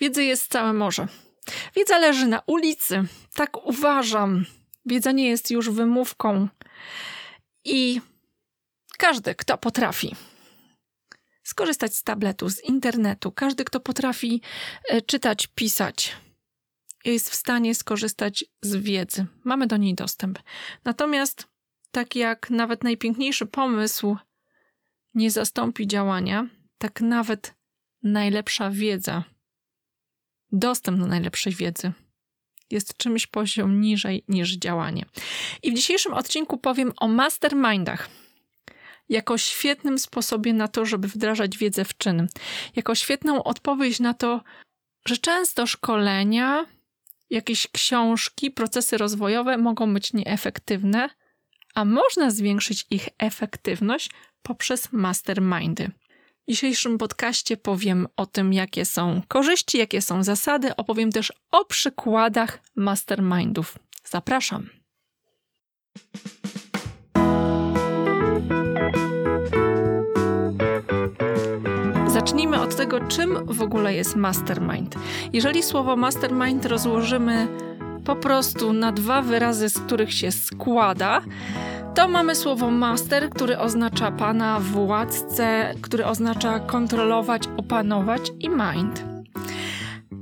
[0.00, 1.08] Wiedzy jest całe morze.
[1.76, 3.02] Wiedza leży na ulicy.
[3.34, 4.44] Tak uważam.
[4.86, 6.48] Wiedza nie jest już wymówką.
[7.64, 8.00] I
[8.98, 10.16] każdy, kto potrafi
[11.42, 14.42] skorzystać z tabletu, z internetu, każdy, kto potrafi
[14.88, 16.16] e, czytać, pisać,
[17.04, 19.26] jest w stanie skorzystać z wiedzy.
[19.44, 20.38] Mamy do niej dostęp.
[20.84, 21.46] Natomiast,
[21.90, 24.16] tak jak nawet najpiękniejszy pomysł
[25.14, 26.46] nie zastąpi działania,
[26.78, 27.54] tak nawet
[28.02, 29.24] najlepsza wiedza,
[30.54, 31.92] dostęp do najlepszej wiedzy
[32.70, 35.04] jest czymś poziom niżej niż działanie.
[35.62, 38.08] I w dzisiejszym odcinku powiem o mastermindach
[39.08, 42.26] jako świetnym sposobie na to, żeby wdrażać wiedzę w czyn.
[42.76, 44.42] Jako świetną odpowiedź na to,
[45.06, 46.66] że często szkolenia,
[47.30, 51.10] jakieś książki, procesy rozwojowe mogą być nieefektywne,
[51.74, 54.10] a można zwiększyć ich efektywność
[54.42, 55.90] poprzez mastermindy.
[56.44, 61.64] W dzisiejszym podcaście powiem o tym, jakie są korzyści, jakie są zasady, opowiem też o
[61.64, 63.78] przykładach mastermindów.
[64.04, 64.68] Zapraszam.
[72.06, 74.94] Zacznijmy od tego, czym w ogóle jest mastermind.
[75.32, 77.48] Jeżeli słowo mastermind rozłożymy
[78.04, 81.22] po prostu na dwa wyrazy, z których się składa,
[81.94, 89.04] to mamy słowo master, który oznacza pana, władcę, który oznacza kontrolować, opanować i mind.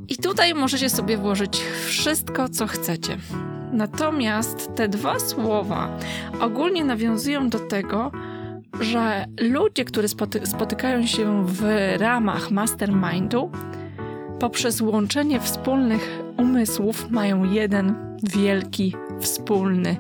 [0.09, 3.17] I tutaj możecie sobie włożyć wszystko, co chcecie.
[3.73, 5.89] Natomiast te dwa słowa
[6.41, 8.11] ogólnie nawiązują do tego,
[8.81, 11.65] że ludzie, którzy spoty spotykają się w
[11.99, 13.51] ramach mastermindu,
[14.41, 19.97] poprzez łączenie wspólnych umysłów mają jeden wielki, wspólny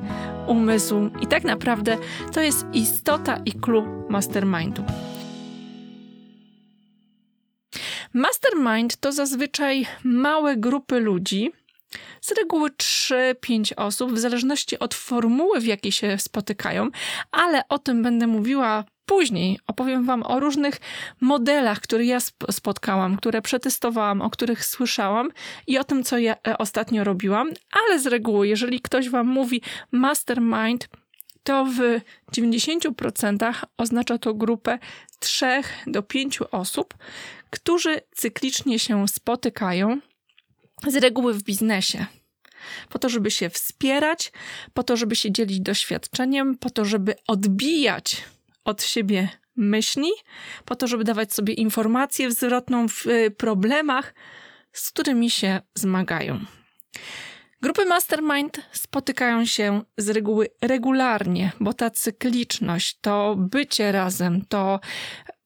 [0.46, 1.10] umysł.
[1.20, 1.98] I tak naprawdę
[2.32, 4.84] to jest istota i klub mastermindu.
[8.14, 11.52] Mastermind to zazwyczaj małe grupy ludzi,
[12.20, 16.88] z reguły 3-5 osób, w zależności od formuły, w jakiej się spotykają,
[17.30, 19.58] ale o tym będę mówiła później.
[19.66, 20.80] Opowiem Wam o różnych
[21.20, 22.18] modelach, które ja
[22.50, 25.28] spotkałam, które przetestowałam, o których słyszałam
[25.66, 27.50] i o tym, co ja e, ostatnio robiłam.
[27.72, 29.62] Ale z reguły, jeżeli ktoś Wam mówi
[29.92, 30.88] mastermind,
[31.42, 32.00] to w
[32.36, 34.78] 90% oznacza to grupę
[35.18, 35.46] 3
[35.86, 36.94] do 5 osób,
[37.50, 40.00] którzy cyklicznie się spotykają
[40.88, 42.06] z reguły w biznesie.
[42.88, 44.32] Po to, żeby się wspierać,
[44.74, 48.24] po to, żeby się dzielić doświadczeniem, po to, żeby odbijać
[48.64, 50.10] od siebie myśli,
[50.64, 54.14] po to, żeby dawać sobie informację zwrotną w y, problemach,
[54.72, 56.40] z którymi się zmagają.
[57.62, 64.80] Grupy mastermind spotykają się z reguły regularnie, bo ta cykliczność, to bycie razem, to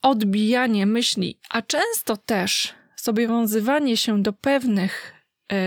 [0.02, 5.15] odbijanie myśli, a często też zobowiązywanie się do pewnych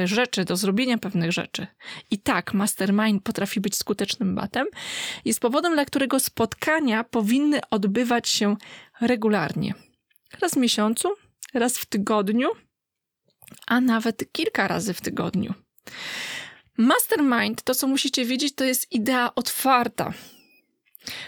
[0.05, 1.67] rzeczy, do zrobienia pewnych rzeczy.
[2.11, 4.67] I tak, mastermind potrafi być skutecznym batem,
[5.25, 8.55] jest powodem, dla którego spotkania powinny odbywać się
[9.01, 9.73] regularnie.
[10.41, 11.09] Raz w miesiącu,
[11.53, 12.49] raz w tygodniu,
[13.67, 15.53] a nawet kilka razy w tygodniu.
[16.77, 20.13] Mastermind, to co musicie wiedzieć, to jest idea otwarta.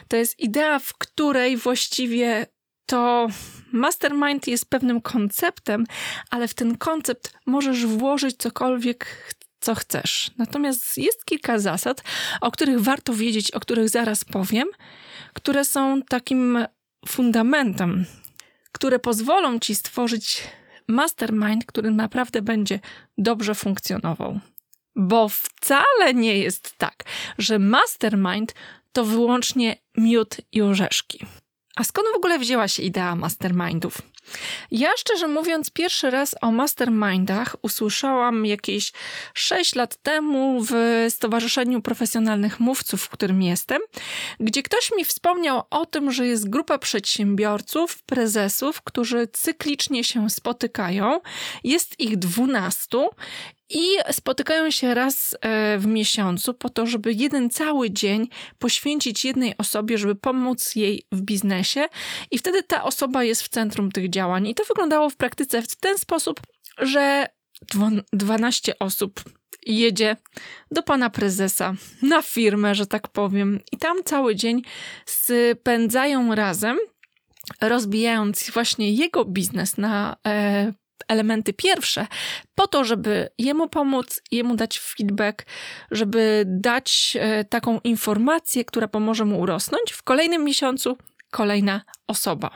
[0.08, 2.46] To jest idea, w której właściwie
[2.86, 3.28] to
[3.72, 5.86] mastermind jest pewnym konceptem,
[6.30, 10.32] ale w ten koncept możesz włożyć cokolwiek, co chcesz.
[10.38, 12.04] Natomiast jest kilka zasad,
[12.42, 14.68] o których warto wiedzieć, o których zaraz powiem,
[15.34, 16.66] które są takim
[17.08, 18.06] fundamentem,
[18.72, 20.44] które pozwolą ci stworzyć
[20.88, 22.80] mastermind, który naprawdę będzie
[23.18, 24.40] dobrze funkcjonował.
[24.96, 27.04] Bo wcale nie jest tak,
[27.38, 28.54] że mastermind
[28.92, 31.26] to wyłącznie miód i orzeszki.
[31.76, 33.98] A skąd w ogóle wzięła się idea mastermindów?
[34.72, 38.92] Ja szczerze mówiąc, pierwszy raz o mastermindach usłyszałam jakieś
[39.34, 40.74] 6 lat temu w
[41.10, 43.82] Stowarzyszeniu Profesjonalnych Mówców, w którym jestem,
[44.40, 51.20] gdzie ktoś mi wspomniał o tym, że jest grupa przedsiębiorców, prezesów, którzy cyklicznie się spotykają.
[51.64, 52.98] Jest ich 12
[53.74, 58.28] i spotykają się raz e, w miesiącu po to, żeby jeden cały dzień
[58.60, 61.86] poświęcić jednej osobie, żeby pomóc jej w biznesie,
[62.32, 64.48] i wtedy ta osoba jest w centrum tych działań.
[64.48, 66.42] I to wyglądało w praktyce w ten sposób,
[66.78, 67.28] że
[68.14, 69.24] 12 osób
[69.66, 70.18] jedzie
[70.72, 74.62] do pana prezesa na firmę, że tak powiem, i tam cały dzień
[75.06, 76.78] spędzają razem
[77.62, 80.74] rozbijając właśnie jego biznes na e,
[81.08, 82.08] elementy pierwsze,
[82.56, 85.46] po to, żeby jemu pomóc, jemu dać feedback,
[85.92, 89.92] żeby dać e, taką informację, która pomoże mu urosnąć.
[89.92, 90.98] W kolejnym miesiącu
[91.32, 92.50] kolejna osoba.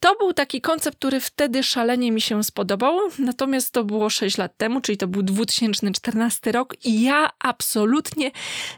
[0.00, 4.56] To był taki koncept, który wtedy szalenie mi się spodobał, natomiast to było 6 lat
[4.56, 8.30] temu, czyli to był 2014 rok i ja absolutnie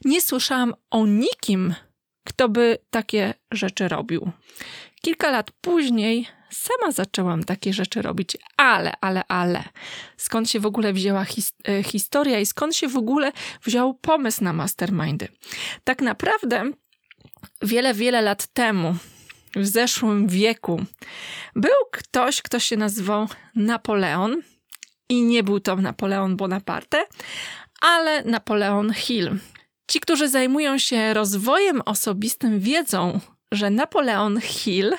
[0.05, 1.75] nie słyszałam o nikim,
[2.25, 4.31] kto by takie rzeczy robił.
[5.03, 9.65] Kilka lat później sama zaczęłam takie rzeczy robić, ale, ale, ale.
[10.17, 14.45] Skąd się w ogóle wzięła his e, historia i skąd się w ogóle wziął pomysł
[14.45, 15.29] na mastermindy?
[15.85, 16.65] Tak naprawdę
[17.63, 18.95] wiele, wiele lat temu,
[19.57, 20.85] w zeszłym wieku,
[21.57, 24.43] był ktoś, kto się nazywał Napoleon.
[25.09, 27.05] I nie był to Napoleon Bonaparte,
[27.81, 29.39] ale Napoleon Hill.
[29.91, 33.21] Ci, którzy zajmują się rozwojem osobistym, wiedzą,
[33.53, 34.93] że Napoleon Hill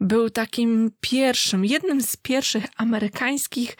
[0.00, 3.76] był takim pierwszym, jednym z pierwszych amerykańskich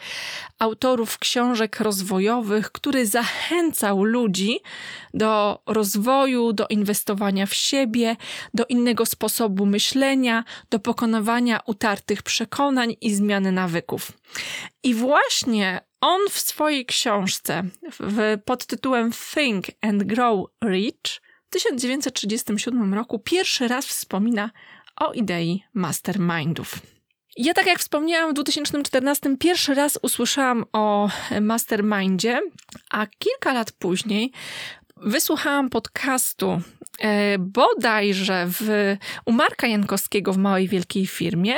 [0.59, 4.59] autorów książek rozwojowych, który zachęcał ludzi
[5.13, 8.15] do rozwoju, do inwestowania w siebie,
[8.53, 14.11] do innego sposobu myślenia, do pokonywania utartych przekonań i zmiany nawyków.
[14.83, 17.63] I właśnie on w swojej książce
[17.99, 24.51] w, pod tytułem Think and Grow Rich w 1937 roku pierwszy raz wspomina
[25.01, 26.79] o idei mastermindów.
[27.37, 31.09] Ja, tak jak wspomniałam, w 2014 pierwszy raz usłyszałam o
[31.41, 32.41] mastermindzie,
[32.89, 34.31] a kilka lat później
[34.97, 36.61] wysłuchałam podcastu
[36.99, 38.95] e, bodajże w,
[39.25, 41.55] u Marka Jankowskiego w Małej Wielkiej Firmie,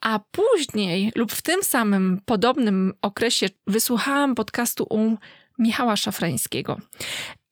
[0.00, 5.16] a później lub w tym samym podobnym okresie wysłuchałam podcastu u
[5.58, 6.78] Michała Szafrańskiego.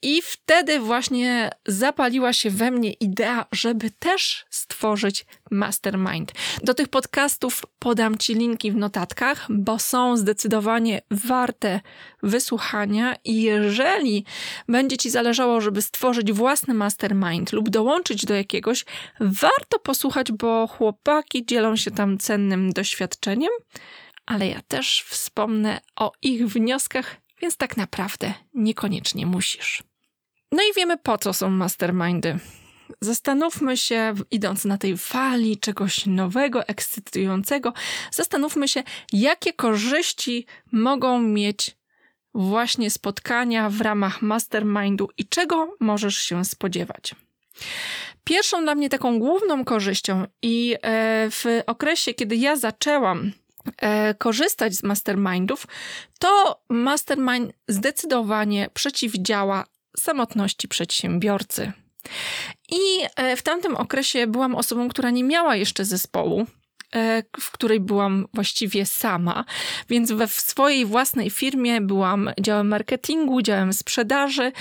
[0.06, 6.32] I wtedy właśnie zapaliła się we mnie idea, żeby też stworzyć mastermind.
[6.62, 11.80] Do tych podcastów podam Ci linki w notatkach, bo są zdecydowanie warte
[12.22, 13.16] wysłuchania.
[13.24, 14.24] I jeżeli
[14.68, 18.84] będzie Ci zależało, żeby stworzyć własny mastermind lub dołączyć do jakiegoś,
[19.20, 23.50] warto posłuchać, bo chłopaki dzielą się tam cennym doświadczeniem.
[24.26, 29.82] Ale ja też wspomnę o ich wnioskach więc tak naprawdę niekoniecznie musisz.
[30.52, 32.38] No i wiemy po co są mastermindy.
[33.00, 37.72] Zastanówmy się, idąc na tej fali czegoś nowego, ekscytującego,
[38.10, 38.82] zastanówmy się,
[39.12, 41.76] jakie korzyści mogą mieć
[42.34, 47.14] właśnie spotkania w ramach mastermindu i czego możesz się spodziewać.
[48.24, 53.32] Pierwszą dla mnie taką główną korzyścią i e, w okresie, kiedy ja zaczęłam
[53.78, 55.66] e, korzystać z mastermindów,
[56.18, 59.64] to mastermind zdecydowanie przeciwdziała
[60.00, 61.72] samotności przedsiębiorcy.
[62.70, 66.46] I e, w tamtym okresie byłam osobą, która nie miała jeszcze zespołu,
[66.94, 69.44] e, w której byłam właściwie sama,
[69.88, 74.52] więc we w swojej własnej firmie byłam działem marketingu, działem sprzedaży,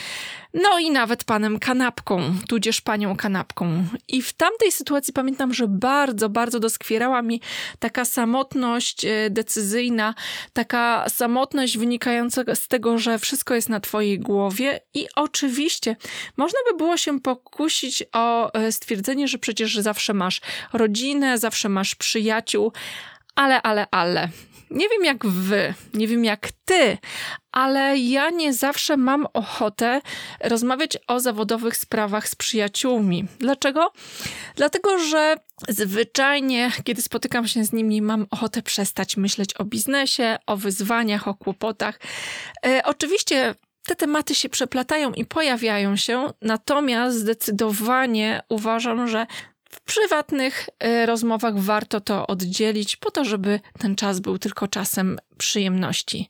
[0.56, 3.84] no i nawet panem kanapką, tudzież panią kanapką.
[4.08, 7.42] I w tamtej sytuacji pamiętam, że bardzo, bardzo doskwierała mi
[7.80, 10.14] taka samotność e, decyzyjna,
[10.54, 15.96] taka samotność wynikająca z tego, że wszystko jest na twojej głowie i oczywiście
[16.38, 20.42] można by było się pokusić o e, stwierdzenie, że przecież zawsze masz
[20.74, 22.72] rodzinę, zawsze masz przyjaciół,
[23.36, 24.30] ale, ale, ale.
[24.70, 26.98] Nie wiem jak wy, nie wiem jak ty,
[27.52, 30.02] ale ja nie zawsze mam ochotę
[30.44, 33.26] rozmawiać o zawodowych sprawach z przyjaciółmi.
[33.40, 33.92] Dlaczego?
[34.56, 35.36] Dlatego, że
[35.70, 41.34] zwyczajnie, kiedy spotykam się z nimi, mam ochotę przestać myśleć o biznesie, o wyzwaniach, o
[41.34, 42.00] kłopotach.
[42.66, 43.56] E, oczywiście
[43.86, 49.28] te tematy się przeplatają i pojawiają się, natomiast zdecydowanie uważam, że
[49.76, 55.18] w prywatnych e, rozmowach warto to oddzielić, po to, żeby ten czas był tylko czasem
[55.38, 56.30] przyjemności.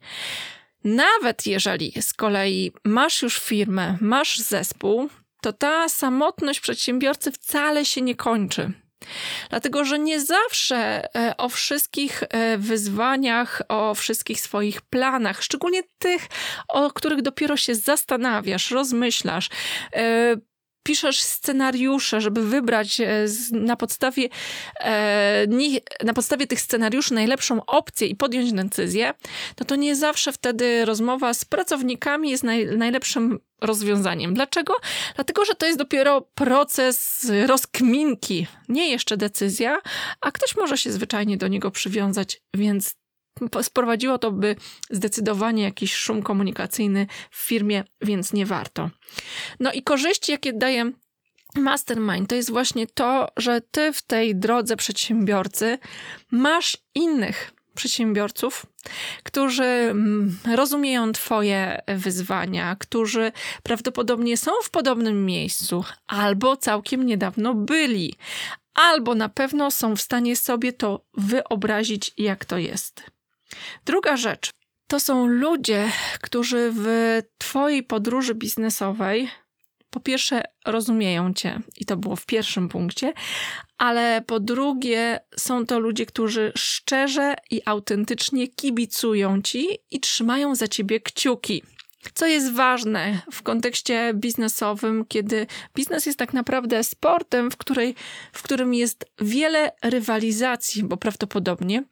[0.84, 5.10] Nawet jeżeli z kolei masz już firmę, masz zespół,
[5.42, 8.72] to ta samotność przedsiębiorcy wcale się nie kończy.
[9.50, 10.78] Dlatego, że nie zawsze
[11.16, 16.28] e, o wszystkich e, wyzwaniach, o wszystkich swoich planach, szczególnie tych,
[16.68, 19.50] o których dopiero się zastanawiasz, rozmyślasz,
[20.86, 24.30] piszesz scenariusze, żeby wybrać e, na podstawie,
[24.80, 25.48] e,
[26.04, 29.14] na podstawie tych scenariuszy najlepszą opcję i podjąć decyzję,
[29.60, 34.34] no to nie zawsze wtedy rozmowa z pracownikami jest naj, najlepszym rozwiązaniem.
[34.34, 34.74] Dlaczego?
[35.16, 39.78] Dlatego, że to jest dopiero proces rozkminki, nie jeszcze decyzja,
[40.22, 42.96] a ktoś może się zwyczajnie do niego przywiązać, więc
[43.62, 44.56] sprowadziło to by
[44.90, 48.90] zdecydowanie jakiś szum komunikacyjny w firmie, więc nie warto.
[49.60, 50.92] No i korzyści, jakie daje
[51.56, 55.78] Mastermind to jest właśnie to, że ty w tej drodze przedsiębiorcy
[56.32, 58.66] masz innych przedsiębiorców,
[59.24, 63.32] którzy mm, rozumieją Twoje wyzwania, którzy
[63.64, 68.16] prawdopodobnie są w podobnym miejscu albo całkiem niedawno byli,
[68.74, 73.15] albo na pewno są w stanie sobie to wyobrazić, jak to jest.
[73.86, 74.52] Druga rzecz
[74.88, 76.88] to są ludzie, którzy w
[77.38, 79.30] Twojej podróży biznesowej
[79.90, 83.14] po pierwsze rozumieją Cię, i to było w pierwszym punkcie,
[83.78, 90.68] ale po drugie są to ludzie, którzy szczerze i autentycznie kibicują Ci i trzymają za
[90.68, 91.64] Ciebie kciuki.
[92.14, 97.96] Co jest ważne w kontekście biznesowym, kiedy biznes jest tak naprawdę sportem, w, której,
[98.34, 101.84] w którym jest wiele rywalizacji, bo prawdopodobnie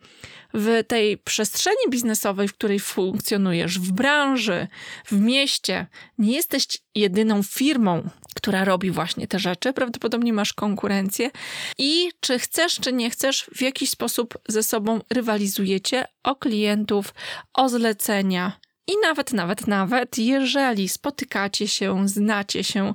[0.54, 4.68] w tej przestrzeni biznesowej, w której funkcjonujesz, w branży,
[5.06, 9.74] w mieście, nie jesteś jedyną firmą, która robi właśnie te rzeczy.
[9.74, 11.32] Prawdopodobnie masz konkurencję
[11.78, 17.14] i czy chcesz, czy nie chcesz, w jakiś sposób ze sobą rywalizujecie o klientów,
[17.54, 22.94] o zlecenia i nawet, nawet, nawet, jeżeli spotykacie się, znacie się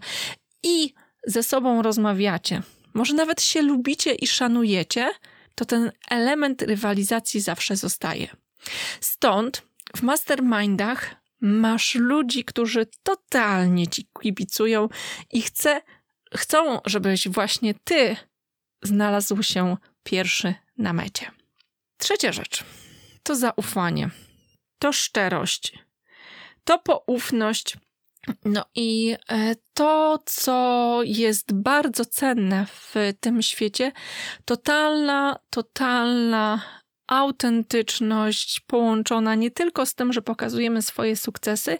[0.62, 0.94] i
[1.26, 2.62] ze sobą rozmawiacie,
[2.94, 5.10] może nawet się lubicie i szanujecie,
[5.58, 8.28] to ten element rywalizacji zawsze zostaje.
[9.00, 9.62] Stąd
[9.96, 14.88] w mastermindach masz ludzi, którzy totalnie ci kibicują
[15.32, 15.82] i chce,
[16.34, 18.16] chcą, żebyś właśnie ty
[18.82, 21.30] znalazł się pierwszy na mecie.
[21.96, 22.64] Trzecia rzecz
[23.22, 24.10] to zaufanie
[24.78, 25.78] to szczerość,
[26.64, 27.76] to poufność.
[28.44, 33.92] No i e, to, co jest bardzo cenne w tym świecie,
[34.44, 36.60] totalna, totalna
[37.06, 41.78] autentyczność połączona nie tylko z tym, że pokazujemy swoje sukcesy,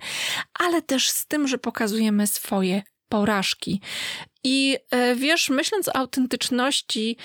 [0.59, 3.81] ale też z tym, że pokazujemy swoje porażki.
[4.45, 7.17] I e, wiesz, myśląc o autentyczności,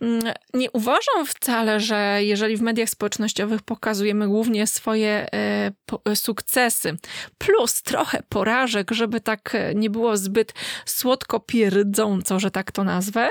[0.00, 6.96] mm, nie uważam wcale, że jeżeli w mediach społecznościowych pokazujemy głównie swoje e, sukcesy,
[7.38, 10.54] plus trochę porażek, żeby tak e, nie było zbyt
[10.86, 13.28] słodko pierdząco, że tak to nazwę,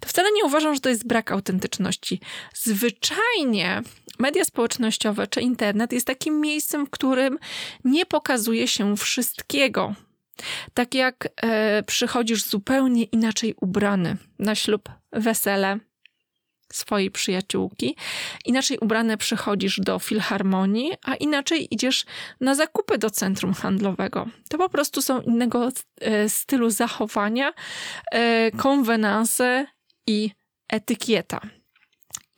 [0.00, 2.20] to wcale nie uważam, że to jest brak autentyczności.
[2.54, 3.82] Zwyczajnie
[4.18, 7.38] media społecznościowe czy internet jest takim miejscem, w którym
[7.84, 9.94] nie pokazuje się wszystkiego
[10.74, 15.78] tak jak e, przychodzisz zupełnie inaczej ubrany na ślub, wesele
[16.72, 17.96] swojej przyjaciółki,
[18.44, 22.04] inaczej ubrany przychodzisz do filharmonii, a inaczej idziesz
[22.40, 24.26] na zakupy do centrum handlowego.
[24.48, 25.68] To po prostu są innego
[26.00, 27.52] e, stylu zachowania,
[28.12, 29.66] e, konwenanse
[30.06, 30.30] i
[30.68, 31.40] etykieta.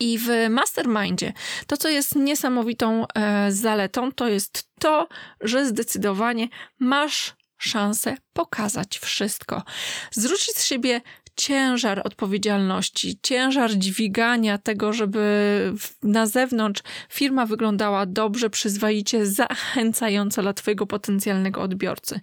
[0.00, 1.32] I w mastermindzie
[1.66, 5.09] to, co jest niesamowitą e, zaletą, to jest to,
[5.40, 9.62] że zdecydowanie masz szansę pokazać wszystko.
[10.11, 11.00] Zwrócić z siebie
[11.37, 20.87] ciężar odpowiedzialności, ciężar dźwigania tego, żeby na zewnątrz firma wyglądała dobrze, przyzwoicie, zachęcająco dla Twojego
[20.87, 22.21] potencjalnego odbiorcy.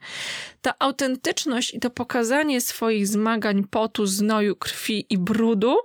[0.61, 5.75] Ta autentyczność i to pokazanie swoich zmagań, potu, znoju, krwi i brudu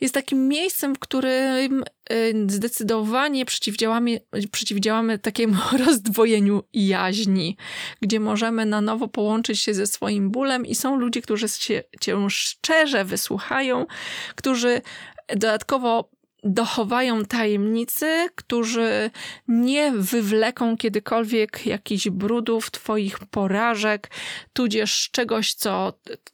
[0.00, 4.20] jest takim miejscem, w którym y, zdecydowanie przeciwdziałamy,
[4.52, 7.56] przeciwdziałamy takiemu rozdwojeniu jaźni,
[8.02, 12.26] gdzie możemy na nowo połączyć się ze swoim bólem i są ludzie, którzy się, cię
[12.30, 13.86] szczerze wysłuchają,
[14.34, 14.80] którzy
[15.28, 16.10] dodatkowo
[16.44, 19.10] dochowają tajemnicy, którzy
[19.48, 24.10] nie wywleką kiedykolwiek jakichś brudów, twoich porażek,
[24.52, 25.92] tudzież czegoś, co,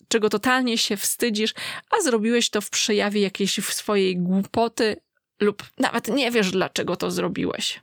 [0.08, 1.54] czego totalnie się wstydzisz,
[1.90, 4.96] a zrobiłeś to w przejawie jakiejś swojej głupoty
[5.40, 7.80] lub nawet nie wiesz, dlaczego to zrobiłeś.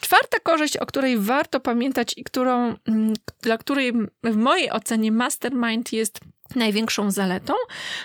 [0.00, 3.92] Czwarta korzyść, o której warto pamiętać i którą, mm, dla której
[4.24, 6.20] w mojej ocenie mastermind jest
[6.54, 7.54] największą zaletą,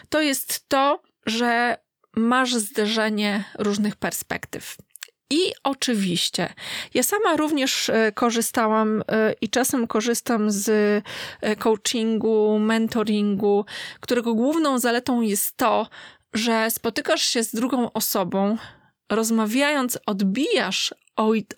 [0.09, 1.77] to jest to, że
[2.15, 4.77] masz zderzenie różnych perspektyw.
[5.29, 6.53] I oczywiście,
[6.93, 10.69] ja sama również e, korzystałam e, i czasem korzystam z
[11.41, 13.65] e, coachingu, mentoringu,
[13.99, 15.87] którego główną zaletą jest to,
[16.33, 18.57] że spotykasz się z drugą osobą,
[19.09, 20.93] rozmawiając, odbijasz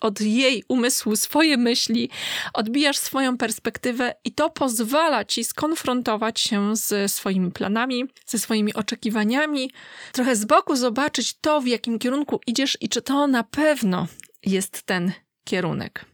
[0.00, 2.10] od jej umysłu swoje myśli,
[2.54, 9.70] odbijasz swoją perspektywę i to pozwala ci skonfrontować się ze swoimi planami, ze swoimi oczekiwaniami,
[10.12, 14.06] trochę z boku zobaczyć to, w jakim kierunku idziesz i czy to na pewno
[14.42, 15.12] jest ten
[15.44, 16.04] kierunek.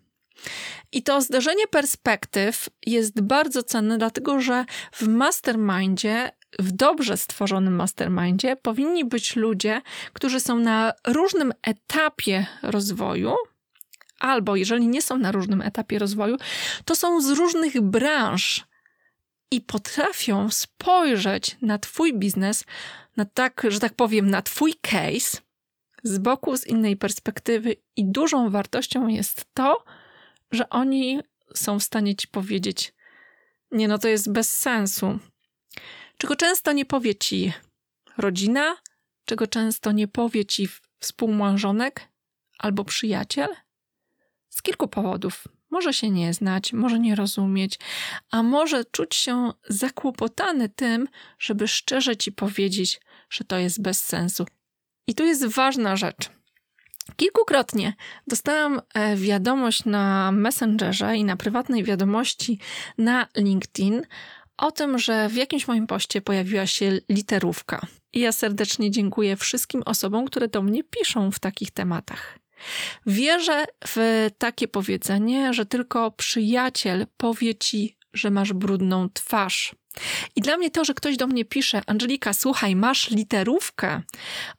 [0.93, 8.56] I to zderzenie perspektyw jest bardzo cenne, dlatego że w mastermindzie w dobrze stworzonym mastermindzie
[8.56, 9.82] powinni być ludzie,
[10.12, 13.35] którzy są na różnym etapie rozwoju,
[14.18, 16.37] albo jeżeli nie są na różnym etapie rozwoju,
[16.85, 18.64] to są z różnych branż
[19.50, 22.64] i potrafią spojrzeć na Twój biznes,
[23.16, 25.38] na tak, że tak powiem, na Twój case
[26.02, 29.85] z boku, z innej perspektywy, i dużą wartością jest to,
[30.52, 31.21] że oni
[31.54, 32.94] są w stanie Ci powiedzieć:
[33.71, 35.18] Nie, no to jest bez sensu
[36.23, 37.52] czego często nie powie ci
[38.19, 38.76] rodzina,
[39.25, 42.09] czego często nie powie ci współmałżonek
[42.59, 43.49] albo przyjaciel?
[44.49, 45.49] Z kilku powodów.
[45.71, 47.79] Może się nie znać, może nie rozumieć,
[48.31, 53.00] a może czuć się zakłopotany tym, żeby szczerze ci powiedzieć,
[53.31, 54.47] że to jest bez sensu.
[55.07, 56.31] I tu jest ważna rzecz.
[57.17, 57.95] Kilkukrotnie
[58.26, 62.59] dostałam e, wiadomość na Messengerze i na prywatnej wiadomości
[62.99, 64.02] na LinkedIn
[64.56, 67.87] o tym, że w jakimś moim poście pojawiła się literówka.
[68.12, 72.38] I ja serdecznie dziękuję wszystkim osobom, które do mnie piszą w takich tematach.
[73.06, 79.75] Wierzę w takie powiedzenie, że tylko przyjaciel powie ci, że masz brudną twarz.
[80.37, 84.02] I dla mnie to, że ktoś do mnie pisze, Angelika, słuchaj, masz literówkę,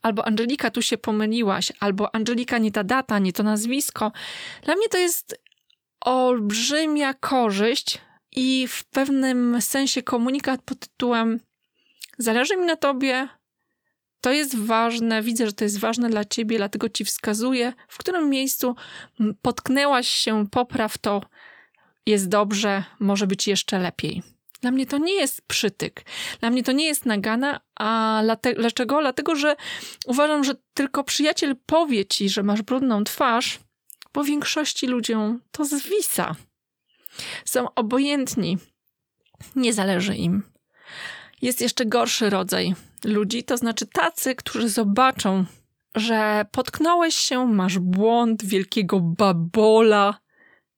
[0.02, 4.12] albo Angelika, tu się pomyliłaś, albo Angelika, nie ta data, nie to nazwisko,
[4.64, 5.42] dla mnie to jest
[6.02, 8.02] olbrzymia korzyść
[8.36, 11.40] i w pewnym sensie komunikat pod tytułem
[12.18, 13.28] Zależy mi na tobie,
[14.22, 18.30] to jest ważne, widzę, że to jest ważne dla ciebie, dlatego ci wskazuję, w którym
[18.30, 18.76] miejscu
[19.42, 21.22] potknęłaś się, popraw to,
[22.06, 24.24] jest dobrze, może być jeszcze lepiej.
[24.62, 26.06] Dla mnie to nie jest przytyk.
[26.40, 28.22] Dla mnie to nie jest nagana, a
[28.58, 29.02] dlaczego?
[29.02, 29.56] Dlatego, że
[30.06, 33.60] uważam, że tylko przyjaciel powie ci, że masz brudną twarz,
[34.14, 36.36] bo większości ludziom to zwisa.
[37.46, 38.58] Są obojętni.
[39.56, 40.44] Nie zależy im.
[41.42, 45.46] Jest jeszcze gorszy rodzaj ludzi, to znaczy tacy, którzy zobaczą,
[45.96, 50.20] że potknąłeś się, masz błąd wielkiego babola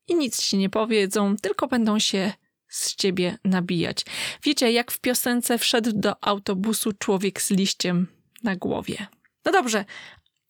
[0.08, 2.34] i nic ci nie powiedzą, tylko będą się
[2.68, 4.06] z ciebie nabijać.
[4.44, 8.08] Wiecie, jak w piosence wszedł do autobusu człowiek z liściem
[8.44, 9.08] na głowie.
[9.46, 9.86] No dobrze,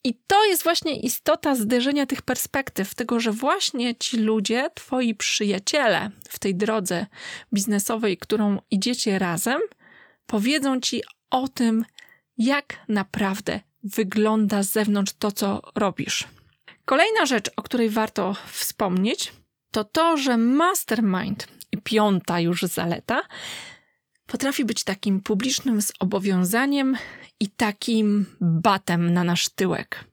[0.06, 6.12] i to jest właśnie istota zderzenia tych perspektyw, tego, że właśnie ci ludzie, twoi przyjaciele
[6.30, 7.06] w tej drodze
[7.54, 9.62] biznesowej, którą idziecie razem,
[10.26, 11.86] powiedzą ci o tym,
[12.38, 16.28] jak naprawdę wygląda z zewnątrz to, co robisz.
[16.86, 19.34] Kolejna rzecz, o której warto wspomnieć,
[19.72, 23.22] to to, że mastermind i piąta już zaleta
[24.28, 26.98] potrafi być takim publicznym zobowiązaniem
[27.40, 30.06] i takim batem na nasz tyłek.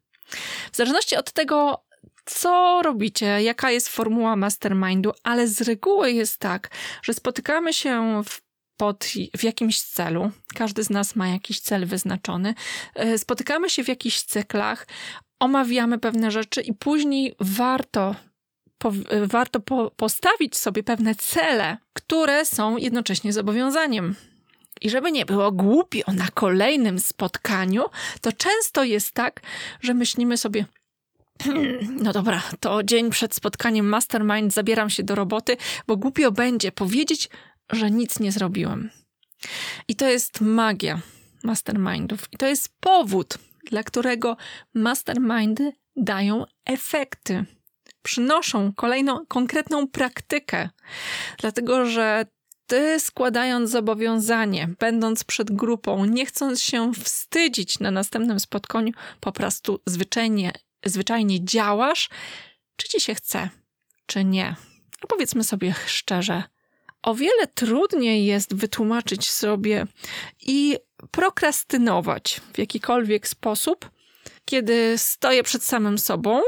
[0.72, 1.84] W zależności od tego,
[2.24, 6.70] co robicie, jaka jest formuła mastermindu, ale z reguły jest tak,
[7.02, 8.40] że spotykamy się w
[8.76, 9.04] pod,
[9.38, 10.30] w jakimś celu.
[10.54, 12.54] Każdy z nas ma jakiś cel wyznaczony.
[12.94, 14.86] E, spotykamy się w jakichś cyklach,
[15.40, 18.14] omawiamy pewne rzeczy i później warto
[18.78, 18.92] po,
[19.26, 24.14] warto po, postawić sobie pewne cele, które są jednocześnie zobowiązaniem.
[24.82, 27.84] I żeby nie było głupio na kolejnym spotkaniu,
[28.20, 29.40] to często jest tak,
[29.80, 30.64] że myślimy sobie,
[32.04, 37.28] no dobra, to dzień przed spotkaniem Mastermind zabieram się do roboty, bo głupio będzie powiedzieć,
[37.70, 38.90] że nic nie zrobiłem.
[39.88, 41.00] I to jest magia
[41.44, 42.28] mastermindów.
[42.32, 43.38] I to jest powód,
[43.70, 44.36] dla którego
[44.74, 47.44] mastermindy dają efekty.
[48.02, 50.68] Przynoszą kolejną konkretną praktykę,
[51.38, 52.26] dlatego że
[52.72, 59.80] ty składając zobowiązanie, będąc przed grupą, nie chcąc się wstydzić na następnym spotkaniu, po prostu
[59.86, 60.52] zwyczajnie,
[60.84, 62.08] zwyczajnie działasz,
[62.76, 63.48] czy ci się chce,
[64.06, 64.56] czy nie.
[65.02, 66.42] No powiedzmy sobie szczerze,
[67.02, 69.86] o wiele trudniej jest wytłumaczyć sobie
[70.40, 70.76] i
[71.10, 73.90] prokrastynować w jakikolwiek sposób,
[74.44, 76.40] kiedy stoję przed samym sobą,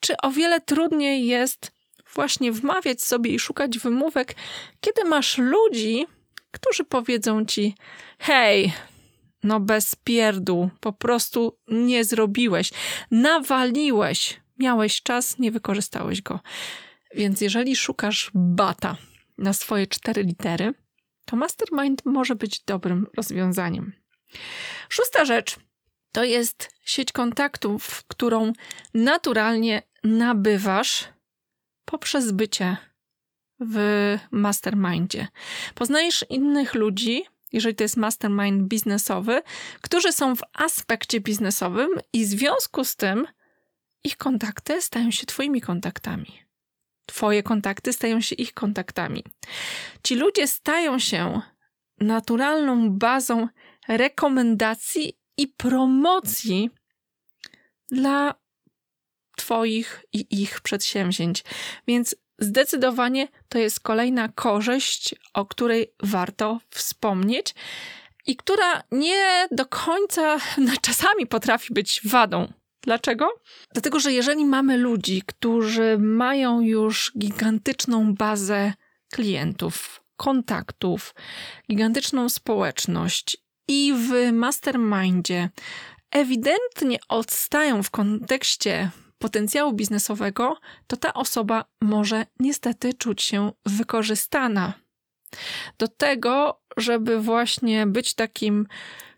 [0.00, 1.75] czy o wiele trudniej jest
[2.16, 4.34] właśnie wmawiać sobie i szukać wymówek,
[4.80, 6.06] kiedy masz ludzi,
[6.50, 7.74] którzy powiedzą ci:
[8.18, 8.72] hej,
[9.42, 12.70] no bez pierdół, po prostu nie zrobiłeś,
[13.10, 16.40] nawaliłeś, miałeś czas, nie wykorzystałeś go.
[17.14, 18.96] Więc jeżeli szukasz bata,
[19.38, 20.74] na swoje cztery litery,
[21.24, 23.92] to mastermind może być dobrym rozwiązaniem.
[24.88, 25.56] Szósta rzecz
[26.12, 28.52] to jest sieć kontaktów, którą
[28.94, 31.15] naturalnie nabywasz
[31.86, 32.76] poprzez bycie
[33.60, 33.78] w
[34.30, 35.28] mastermindzie.
[35.74, 39.42] Poznajesz innych ludzi, jeżeli to jest mastermind biznesowy,
[39.80, 43.26] którzy są w aspekcie biznesowym i w związku z tym
[44.04, 46.42] ich kontakty stają się Twoimi kontaktami.
[47.06, 49.24] Twoje kontakty stają się ich kontaktami.
[50.02, 51.40] Ci ludzie stają się
[52.00, 53.48] naturalną bazą
[53.88, 56.70] rekomendacji i promocji
[57.90, 58.34] dla
[59.36, 61.44] Twoich i ich przedsięwzięć.
[61.86, 67.54] Więc zdecydowanie to jest kolejna korzyść, o której warto wspomnieć
[68.26, 70.38] i która nie do końca
[70.86, 72.52] czasami potrafi być wadą
[72.86, 73.28] Dlaczego?
[73.72, 78.72] Dlatego, że jeżeli mamy ludzi, którzy mają już gigantyczną bazę
[79.12, 81.14] klientów, kontaktów,
[81.70, 83.36] gigantyczną społeczność
[83.68, 85.50] i w mastermindzie
[86.10, 94.72] ewidentnie odstają w kontekście potencjału biznesowego, to ta osoba może niestety czuć się wykorzystana.
[95.78, 98.66] Do tego, żeby właśnie być takim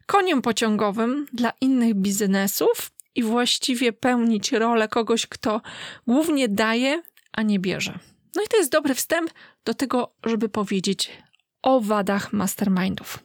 [0.06, 5.60] koniem pociągowym dla innych biznesów i właściwie pełnić rolę kogoś, kto
[6.06, 7.98] głównie daje, a nie bierze.
[8.36, 9.30] No i to jest dobry wstęp
[9.64, 11.10] do tego, żeby powiedzieć
[11.62, 13.18] o wadach mastermindów.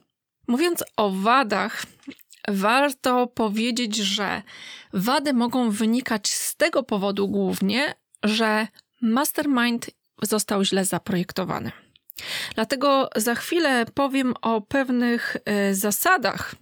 [0.47, 1.85] Mówiąc o wadach,
[2.47, 4.41] warto powiedzieć, że
[4.93, 8.67] wady mogą wynikać z tego powodu głównie, że
[9.01, 9.89] mastermind
[10.21, 11.71] został źle zaprojektowany.
[12.55, 15.37] Dlatego za chwilę powiem o pewnych
[15.69, 16.55] y, zasadach,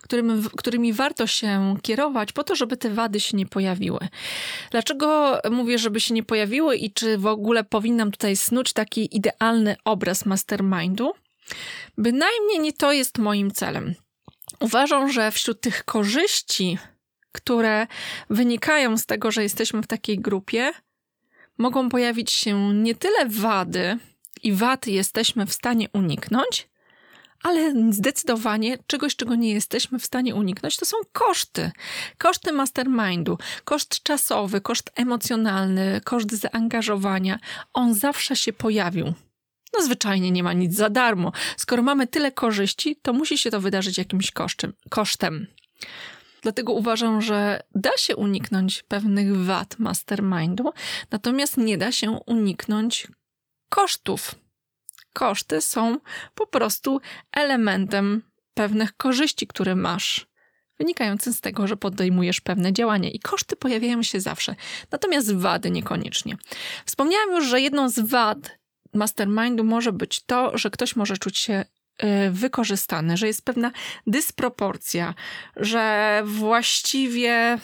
[0.00, 4.08] którymi, którymi warto się kierować po to, żeby te wady się nie pojawiły.
[4.70, 9.76] Dlaczego mówię, żeby się nie pojawiły i czy w ogóle powinnam tutaj snuć taki idealny
[9.84, 11.12] obraz mastermindu?
[11.98, 13.94] Bynajmniej nie to jest moim celem.
[14.60, 16.78] Uważam, że wśród tych korzyści,
[17.32, 17.86] które
[18.30, 20.72] wynikają z tego, że jesteśmy w takiej grupie,
[21.58, 23.98] mogą pojawić się nie tyle wady,
[24.42, 26.68] i wad jesteśmy w stanie uniknąć,
[27.42, 31.70] ale zdecydowanie czegoś, czego nie jesteśmy w stanie uniknąć, to są koszty.
[32.18, 37.38] Koszty mastermindu, koszt czasowy, koszt emocjonalny, koszt zaangażowania.
[37.72, 39.14] On zawsze się pojawił.
[39.72, 41.32] No zwyczajnie nie ma nic za darmo.
[41.56, 44.72] Skoro mamy tyle korzyści, to musi się to wydarzyć jakimś kosztem.
[44.90, 45.46] kosztem.
[46.42, 50.72] Dlatego uważam, że da się uniknąć pewnych wad mastermindu,
[51.10, 53.08] natomiast nie da się uniknąć
[53.68, 54.34] kosztów
[55.12, 55.98] koszty są
[56.34, 57.00] po prostu
[57.32, 58.22] elementem
[58.54, 60.26] pewnych korzyści, które masz,
[60.78, 64.54] wynikającym z tego, że podejmujesz pewne działania i koszty pojawiają się zawsze,
[64.90, 66.36] natomiast wady niekoniecznie.
[66.86, 68.59] Wspomniałam już, że jedną z wad
[68.94, 71.64] mastermindu może być to, że ktoś może czuć się
[72.02, 73.70] y, wykorzystany, że jest pewna
[74.06, 75.14] dysproporcja,
[75.56, 77.58] że właściwie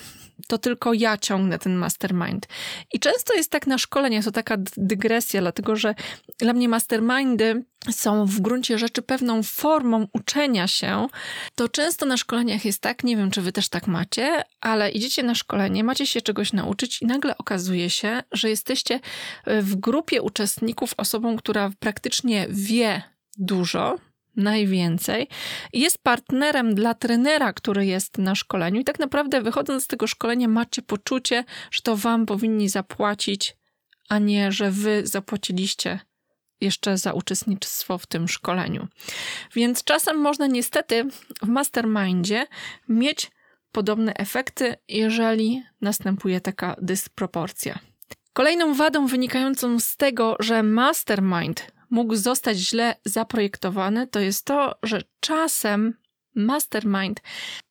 [0.49, 2.47] to tylko ja ciągnę ten mastermind.
[2.93, 5.95] I często jest tak na szkoleniach, to taka dygresja, dlatego że
[6.39, 11.07] dla mnie mastermindy są w gruncie rzeczy pewną formą uczenia się,
[11.55, 15.23] to często na szkoleniach jest tak, nie wiem czy wy też tak macie, ale idziecie
[15.23, 19.01] na szkolenie, macie się czegoś nauczyć i nagle okazuje się, że jesteście
[19.47, 23.03] w grupie uczestników osobą, która praktycznie wie
[23.39, 23.99] dużo,
[24.37, 25.29] najwięcej.
[25.73, 30.49] Jest partnerem dla trenera, który jest na szkoleniu, i tak naprawdę wychodząc z tego szkolenia,
[30.49, 33.57] macie poczucie, że to wam powinni zapłacić,
[34.09, 36.01] a nie, że wy zapłaciliście
[36.61, 38.89] jeszcze za uczestnictwo w tym szkoleniu.
[39.55, 41.05] Więc czasem można niestety
[41.43, 42.47] w mastermindzie
[42.89, 43.31] mieć
[43.73, 47.79] podobne efekty, jeżeli następuje taka dysproporcja.
[48.33, 55.03] Kolejną wadą wynikającą z tego, że mastermind mógł zostać źle zaprojektowany, to jest to, że
[55.21, 55.95] czasem
[56.35, 57.21] mastermind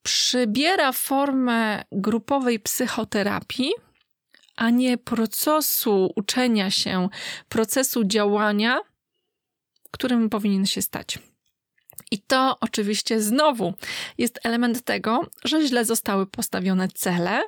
[0.03, 3.71] przybiera formę grupowej psychoterapii,
[4.55, 7.09] a nie procesu uczenia się,
[7.49, 8.79] procesu działania,
[9.91, 11.19] którym powinien się stać.
[12.11, 13.73] I to oczywiście znowu
[14.17, 17.41] jest element tego, że źle zostały postawione cele,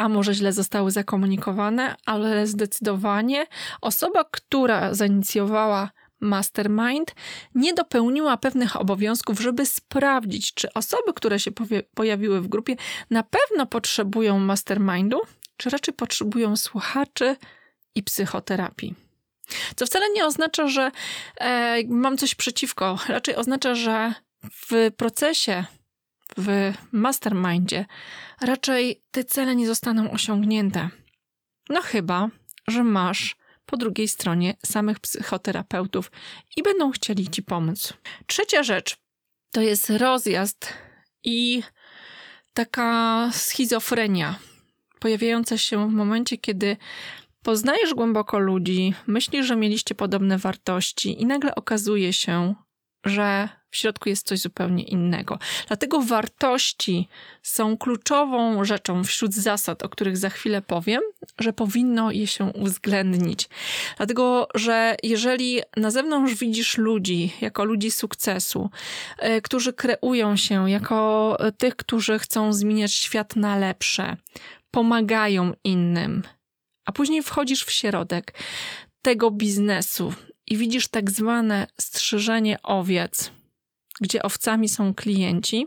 [0.00, 3.46] a może źle zostały zakomunikowane, ale zdecydowanie
[3.80, 7.14] osoba, która zainicjowała mastermind,
[7.54, 11.50] nie dopełniła pewnych obowiązków, żeby sprawdzić, czy osoby, które się
[11.94, 12.76] pojawiły w grupie,
[13.10, 15.20] na pewno potrzebują mastermindu,
[15.56, 17.36] czy raczej potrzebują słuchaczy
[17.94, 18.94] i psychoterapii.
[19.76, 20.90] Co wcale nie oznacza, że
[21.40, 22.98] e, mam coś przeciwko.
[23.08, 24.14] Raczej oznacza, że
[24.52, 25.64] w procesie
[26.38, 27.86] w mastermindzie
[28.40, 30.88] raczej te cele nie zostaną osiągnięte.
[31.68, 32.28] No chyba,
[32.68, 36.10] że masz po drugiej stronie samych psychoterapeutów
[36.56, 37.92] i będą chcieli ci pomóc.
[38.26, 38.96] Trzecia rzecz
[39.52, 40.72] to jest rozjazd
[41.24, 41.62] i
[42.54, 44.38] taka schizofrenia
[45.00, 46.76] pojawiająca się w momencie, kiedy
[47.42, 52.54] poznajesz głęboko ludzi, myślisz, że mieliście podobne wartości i nagle okazuje się,
[53.04, 55.38] że w środku jest coś zupełnie innego.
[55.66, 57.08] Dlatego wartości
[57.42, 61.00] są kluczową rzeczą wśród zasad, o których za chwilę powiem,
[61.38, 63.48] że powinno je się uwzględnić.
[63.96, 68.70] Dlatego, że jeżeli na zewnątrz widzisz ludzi jako ludzi sukcesu,
[69.18, 74.16] e, którzy kreują się jako tych, którzy chcą zmieniać świat na lepsze,
[74.70, 76.22] pomagają innym,
[76.84, 78.34] a później wchodzisz w środek
[79.02, 80.14] tego biznesu,
[80.50, 83.30] i widzisz tak zwane strzyżenie owiec,
[84.00, 85.66] gdzie owcami są klienci,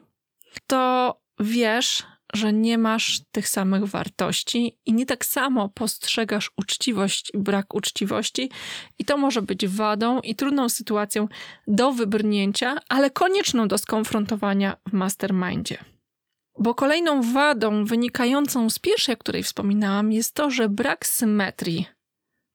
[0.67, 7.37] to wiesz, że nie masz tych samych wartości i nie tak samo postrzegasz uczciwość i
[7.37, 8.49] brak uczciwości,
[8.99, 11.27] i to może być wadą i trudną sytuacją
[11.67, 15.77] do wybrnięcia, ale konieczną do skonfrontowania w mastermindzie.
[16.59, 21.85] Bo kolejną wadą wynikającą z pierwszej, o której wspominałam, jest to, że brak symetrii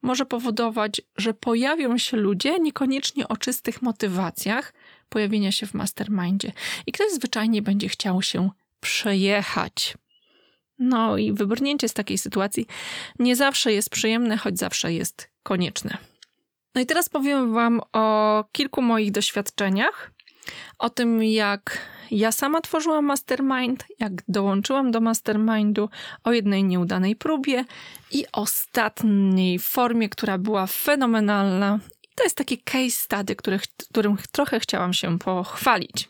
[0.02, 4.72] może powodować, że pojawią się ludzie niekoniecznie o czystych motywacjach
[5.08, 6.52] pojawienia się w mastermindzie
[6.86, 9.94] i ktoś zwyczajnie będzie chciał się przejechać.
[10.78, 12.66] No i wybrnięcie z takiej sytuacji
[13.18, 15.98] nie zawsze jest przyjemne, choć zawsze jest konieczne.
[16.74, 20.12] No i teraz powiem Wam o kilku moich doświadczeniach,
[20.78, 21.78] o tym, jak
[22.10, 25.88] ja sama tworzyłam mastermind, jak dołączyłam do mastermindu,
[26.24, 27.64] o jednej nieudanej próbie
[28.10, 31.78] i ostatniej formie, która była fenomenalna.
[32.18, 33.58] To jest taki case study, który,
[33.90, 36.08] którym trochę chciałam się pochwalić.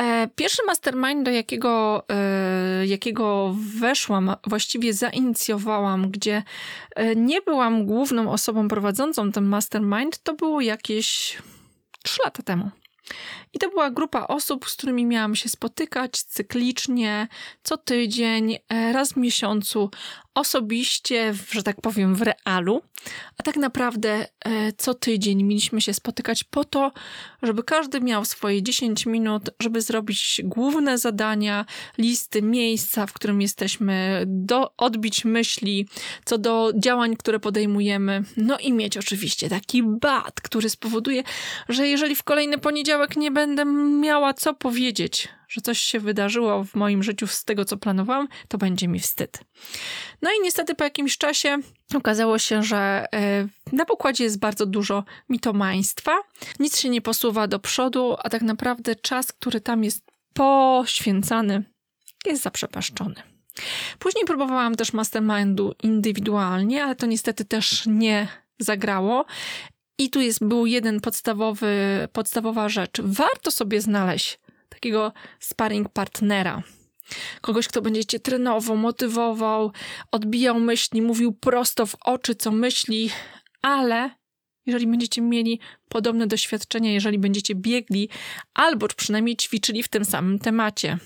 [0.00, 6.42] E, pierwszy mastermind, do jakiego, e, jakiego weszłam, właściwie zainicjowałam, gdzie
[6.96, 11.38] e, nie byłam główną osobą prowadzącą ten mastermind, to było jakieś
[12.02, 12.70] 3 lata temu.
[13.52, 17.28] I to była grupa osób, z którymi miałam się spotykać cyklicznie,
[17.62, 19.90] co tydzień, e, raz w miesiącu,
[20.34, 22.82] osobiście, że tak powiem, w realu.
[23.38, 26.92] A tak naprawdę e, co tydzień mieliśmy się spotykać po to,
[27.42, 31.64] żeby każdy miał swoje 10 minut, żeby zrobić główne zadania,
[31.98, 35.88] listy, miejsca, w którym jesteśmy, do, odbić myśli
[36.24, 38.24] co do działań, które podejmujemy.
[38.36, 41.22] No i mieć oczywiście taki bat, który spowoduje,
[41.68, 43.39] że jeżeli w kolejny poniedziałek nie będę
[44.00, 48.58] miała co powiedzieć, że coś się wydarzyło w moim życiu z tego, co planowałam, to
[48.58, 49.40] będzie mi wstyd.
[50.22, 51.58] No i niestety po jakimś czasie
[51.94, 56.12] okazało się, że e, na pokładzie jest bardzo dużo mitomaństwa,
[56.58, 61.64] nic się nie posuwa do przodu, a tak naprawdę czas, który tam jest poświęcany,
[62.26, 63.22] jest zaprzepaszczony.
[63.98, 69.24] Później próbowałam też mastermindu indywidualnie, ale to niestety też nie zagrało.
[70.00, 71.68] I tu jest, był jeden podstawowy,
[72.12, 73.00] podstawowa rzecz.
[73.00, 76.62] Warto sobie znaleźć takiego sparring partnera.
[77.40, 79.72] Kogoś, kto będzie cię trenował, motywował,
[80.10, 83.10] odbijał myśli, mówił prosto w oczy, co myśli,
[83.62, 84.10] ale
[84.66, 88.08] jeżeli będziecie mieli podobne doświadczenia, jeżeli będziecie biegli
[88.54, 90.98] albo przynajmniej ćwiczyli w tym samym temacie.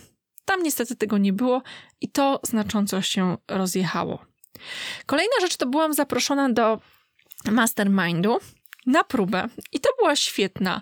[0.44, 1.62] Tam niestety tego nie było
[2.00, 4.24] i to znacząco się rozjechało.
[5.06, 6.80] Kolejna rzecz to byłam zaproszona do
[7.50, 8.38] mastermindu
[8.86, 9.48] na próbę.
[9.72, 10.80] I to była świetna,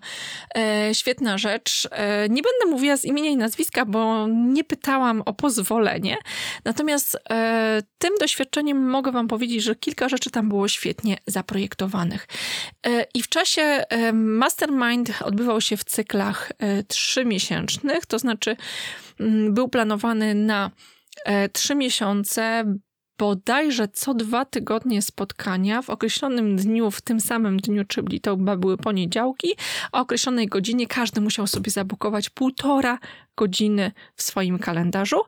[0.56, 1.88] e, świetna rzecz.
[1.90, 6.16] E, nie będę mówiła z imienia i nazwiska, bo nie pytałam o pozwolenie.
[6.64, 12.28] Natomiast e, tym doświadczeniem mogę Wam powiedzieć, że kilka rzeczy tam było świetnie zaprojektowanych.
[12.86, 18.56] E, I w czasie e, Mastermind odbywał się w cyklach e, trzymiesięcznych, to znaczy
[19.20, 20.70] m, mm, był planowany na
[21.52, 22.64] trzy miesiące
[23.18, 28.56] bodajże co dwa tygodnie spotkania w określonym dniu, w tym samym dniu, czyli to chyba
[28.56, 29.48] były poniedziałki,
[29.92, 32.98] o określonej godzinie każdy musiał sobie zabukować półtora
[33.36, 35.20] godziny w swoim kalendarzu.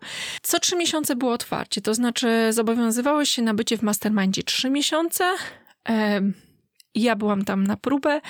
[0.42, 5.24] Co trzy miesiące było otwarcie, to znaczy zobowiązywały się na bycie w mastermindzie trzy miesiące.
[6.94, 8.20] Ja byłam tam na próbę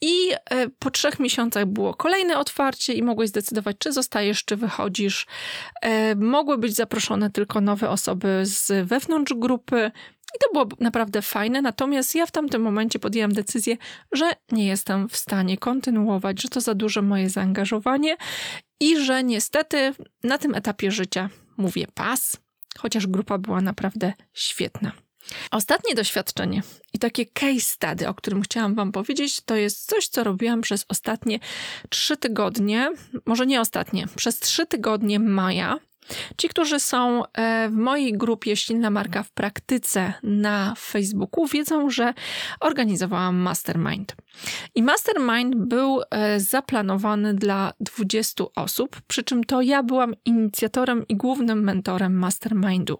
[0.00, 5.26] i e, po trzech miesiącach było kolejne otwarcie i mogłeś zdecydować, czy zostajesz, czy wychodzisz.
[5.82, 9.90] E, mogły być zaproszone tylko nowe osoby z wewnątrz grupy.
[10.36, 13.76] I to było naprawdę fajne, natomiast ja w tamtym momencie podjęłam decyzję,
[14.12, 18.16] że nie jestem w stanie kontynuować, że to za duże moje zaangażowanie
[18.80, 22.36] i że niestety na tym etapie życia mówię pas,
[22.78, 24.92] chociaż grupa była naprawdę świetna.
[25.50, 30.24] Ostatnie doświadczenie i takie case study, o którym chciałam Wam powiedzieć, to jest coś, co
[30.24, 31.38] robiłam przez ostatnie
[31.88, 32.90] trzy tygodnie,
[33.26, 35.78] może nie ostatnie, przez trzy tygodnie maja.
[36.36, 42.14] Ci, którzy są e, w mojej grupie Silna Marka w praktyce na Facebooku, wiedzą, że
[42.60, 44.16] organizowałam mastermind.
[44.74, 51.16] I mastermind był e, zaplanowany dla 20 osób, przy czym to ja byłam inicjatorem i
[51.16, 52.98] głównym mentorem mastermindu.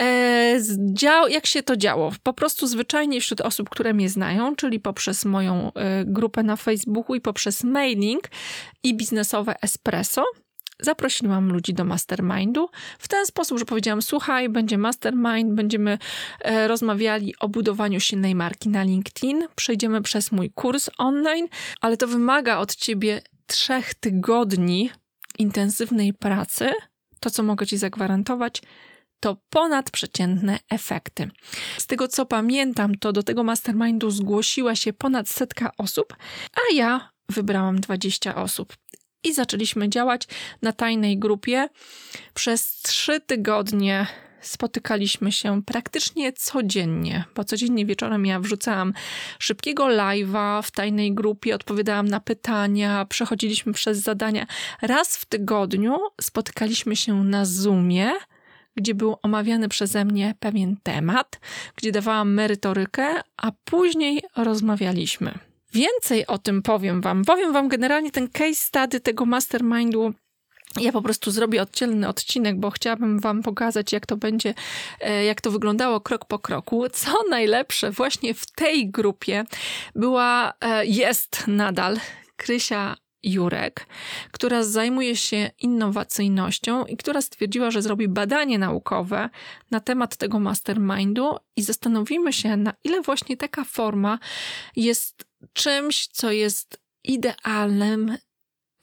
[0.00, 0.58] E,
[0.92, 2.12] dział, jak się to działo?
[2.22, 7.16] Po prostu zwyczajnie wśród osób, które mnie znają, czyli poprzez moją e, grupę na Facebooku
[7.16, 8.22] i poprzez mailing
[8.82, 10.24] i biznesowe espresso,
[10.80, 15.98] zaprosiłam ludzi do mastermindu w ten sposób, że powiedziałam: Słuchaj, będzie mastermind, będziemy
[16.40, 21.46] e, rozmawiali o budowaniu silnej marki na LinkedIn, przejdziemy przez mój kurs online,
[21.80, 24.90] ale to wymaga od ciebie trzech tygodni
[25.38, 26.70] intensywnej pracy.
[27.20, 28.62] To, co mogę ci zagwarantować,
[29.20, 31.30] to ponadprzeciętne efekty.
[31.78, 36.16] Z tego co pamiętam, to do tego mastermindu zgłosiła się ponad setka osób,
[36.54, 38.76] a ja wybrałam 20 osób.
[39.24, 40.22] I zaczęliśmy działać
[40.62, 41.68] na tajnej grupie.
[42.34, 44.06] Przez trzy tygodnie
[44.40, 48.92] spotykaliśmy się praktycznie codziennie, bo codziennie wieczorem ja wrzucałam
[49.38, 54.46] szybkiego live'a w tajnej grupie, odpowiadałam na pytania, przechodziliśmy przez zadania.
[54.82, 58.12] Raz w tygodniu spotykaliśmy się na Zoomie,
[58.78, 61.40] gdzie był omawiany przeze mnie pewien temat,
[61.76, 65.38] gdzie dawałam merytorykę, a później rozmawialiśmy.
[65.72, 67.24] Więcej o tym powiem Wam.
[67.24, 70.14] Powiem Wam generalnie ten case study tego mastermindu
[70.80, 74.54] ja po prostu zrobię oddzielny odcinek, bo chciałabym Wam pokazać, jak to będzie,
[75.00, 76.88] e, jak to wyglądało krok po kroku.
[76.92, 79.44] Co najlepsze, właśnie w tej grupie
[79.94, 81.96] była, e, jest nadal
[82.36, 82.96] Krysia
[83.32, 83.86] Jurek,
[84.32, 89.30] która zajmuje się innowacyjnością i która stwierdziła, że zrobi badanie naukowe
[89.70, 94.18] na temat tego mastermindu i zastanowimy się, na ile właśnie taka forma
[94.76, 98.16] jest czymś, co jest idealnym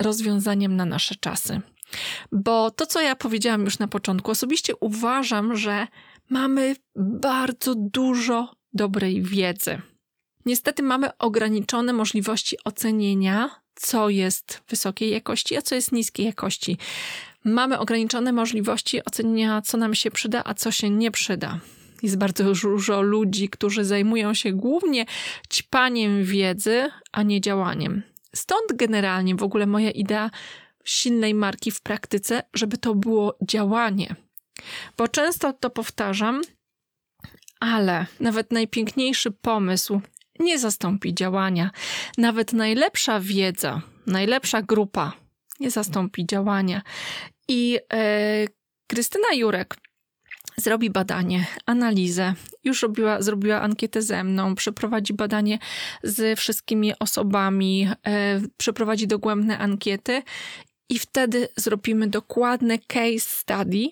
[0.02, 1.62] rozwiązaniem na nasze czasy.
[2.32, 5.88] Bo to, co ja powiedziałam już na początku, osobiście uważam, że
[6.30, 9.82] mamy bardzo dużo dobrej wiedzy.
[10.46, 16.78] Niestety mamy ograniczone możliwości ocenienia, co jest wysokiej jakości, a co jest niskiej jakości.
[17.44, 21.60] Mamy ograniczone możliwości ocenienia, co nam się przyda, a co się nie przyda.
[22.04, 25.06] Jest bardzo dużo ludzi, którzy zajmują się głównie
[25.54, 28.04] ćpaniem wiedzy, a nie działaniem.
[28.36, 30.32] Stąd generalnie w ogóle moja idea
[30.84, 34.16] silnej marki w praktyce, żeby to było działanie.
[34.98, 36.42] Bo często to powtarzam,
[37.60, 40.02] ale nawet najpiękniejszy pomysł
[40.40, 41.72] nie zastąpi działania.
[42.18, 45.14] Nawet najlepsza wiedza, najlepsza grupa
[45.60, 46.82] nie zastąpi działania.
[47.48, 48.48] I e,
[48.88, 49.78] Krystyna Jurek
[50.58, 55.60] zrobi badanie, analizę, już robiła, zrobiła ankietę ze mną, przeprowadzi badanie
[56.04, 60.24] z wszystkimi osobami, e, przeprowadzi dogłębne ankiety
[60.90, 63.88] i wtedy zrobimy dokładne case study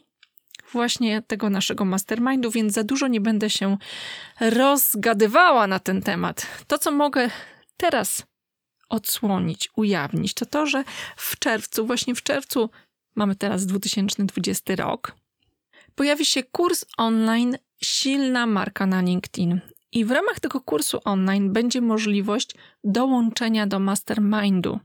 [0.73, 3.77] właśnie tego naszego mastermindu, więc za dużo nie będę się
[4.39, 6.47] rozgadywała na ten temat.
[6.67, 7.29] To, co mogę
[7.77, 8.23] teraz
[8.89, 10.83] odsłonić, ujawnić, to to, że
[11.15, 12.69] w czerwcu, właśnie w czerwcu,
[13.15, 15.15] mamy teraz 2020 rok,
[15.95, 19.59] pojawi się kurs online Silna marka na LinkedIn.
[19.91, 24.79] I w ramach tego kursu online będzie możliwość dołączenia do mastermindu.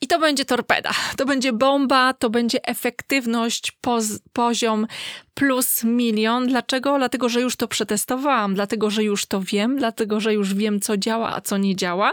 [0.00, 4.86] I to będzie torpeda, to będzie bomba, to będzie efektywność, poz, poziom
[5.34, 6.46] plus milion.
[6.46, 6.98] Dlaczego?
[6.98, 10.96] Dlatego, że już to przetestowałam, dlatego, że już to wiem, dlatego, że już wiem, co
[10.96, 12.12] działa, a co nie działa.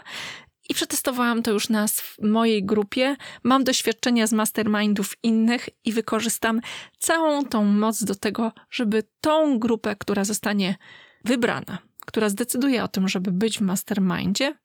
[0.70, 1.86] I przetestowałam to już na
[2.22, 3.16] mojej grupie.
[3.44, 6.62] Mam doświadczenia z mastermindów innych i wykorzystam
[7.00, 10.76] całą tą moc do tego, żeby tą grupę, która zostanie
[11.24, 14.58] wybrana, która zdecyduje o tym, żeby być w mastermindzie,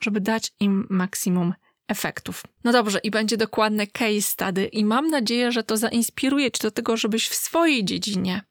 [0.00, 1.54] żeby dać im maksimum
[1.88, 2.42] efektów.
[2.64, 6.70] No dobrze, i będzie dokładne case study, i mam nadzieję, że to zainspiruje cię do
[6.70, 8.42] tego, żebyś w swojej dziedzinie,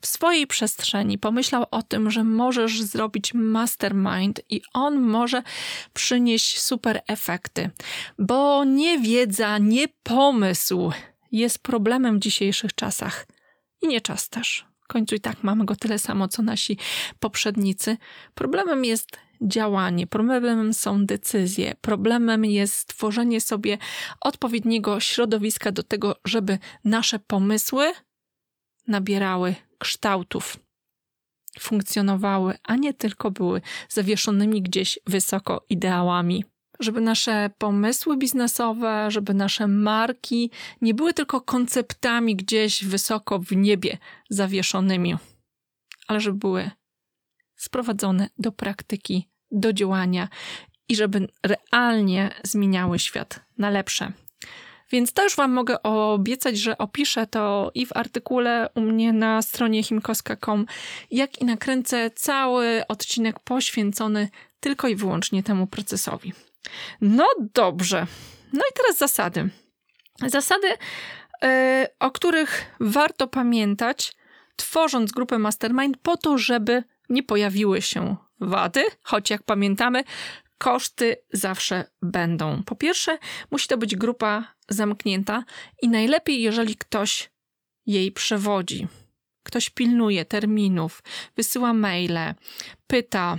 [0.00, 5.42] w swojej przestrzeni pomyślał o tym, że możesz zrobić mastermind i on może
[5.94, 7.70] przynieść super efekty,
[8.18, 10.92] bo nie wiedza, nie pomysł
[11.32, 13.26] jest problemem w dzisiejszych czasach
[13.82, 14.66] i nie czas też.
[14.80, 16.78] W końcu i tak mamy go tyle samo, co nasi
[17.20, 17.96] poprzednicy.
[18.34, 19.06] Problemem jest
[19.42, 23.78] działanie, problemem są decyzje, problemem jest stworzenie sobie
[24.20, 27.92] odpowiedniego środowiska do tego, żeby nasze pomysły
[28.88, 30.56] nabierały kształtów,
[31.60, 36.44] funkcjonowały, a nie tylko były zawieszonymi gdzieś wysoko ideałami.
[36.80, 40.50] Żeby nasze pomysły biznesowe, żeby nasze marki
[40.80, 43.98] nie były tylko konceptami gdzieś wysoko w niebie
[44.30, 45.16] zawieszonymi,
[46.08, 46.70] ale żeby były
[47.56, 50.28] sprowadzone do praktyki do działania
[50.88, 54.12] i żeby realnie zmieniały świat na lepsze.
[54.92, 59.42] Więc to już Wam mogę obiecać, że opiszę to i w artykule u mnie na
[59.42, 60.66] stronie chimkoska.com,
[61.10, 64.28] jak i nakręcę cały odcinek poświęcony
[64.60, 66.32] tylko i wyłącznie temu procesowi.
[67.00, 68.06] No dobrze.
[68.52, 69.50] No i teraz zasady.
[70.26, 71.48] Zasady, yy,
[72.00, 74.16] o których warto pamiętać,
[74.56, 80.04] tworząc grupę Mastermind, po to, żeby nie pojawiły się wady, choć jak pamiętamy,
[80.58, 82.62] koszty zawsze będą.
[82.62, 83.18] Po pierwsze,
[83.50, 85.44] musi to być grupa zamknięta
[85.82, 87.30] i najlepiej, jeżeli ktoś
[87.86, 88.86] jej przewodzi.
[89.42, 91.02] Ktoś pilnuje terminów,
[91.36, 92.34] wysyła maile,
[92.86, 93.38] pyta,